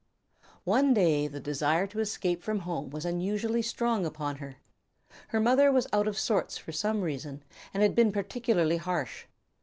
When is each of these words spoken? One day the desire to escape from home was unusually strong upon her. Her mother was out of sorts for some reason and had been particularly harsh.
One 0.63 0.95
day 0.95 1.27
the 1.27 1.39
desire 1.39 1.85
to 1.85 1.99
escape 1.99 2.41
from 2.41 2.61
home 2.61 2.89
was 2.89 3.05
unusually 3.05 3.61
strong 3.61 4.03
upon 4.03 4.37
her. 4.37 4.55
Her 5.27 5.39
mother 5.39 5.71
was 5.71 5.85
out 5.93 6.07
of 6.07 6.17
sorts 6.17 6.57
for 6.57 6.71
some 6.71 7.01
reason 7.01 7.43
and 7.71 7.83
had 7.83 7.93
been 7.93 8.11
particularly 8.11 8.77
harsh. 8.77 9.25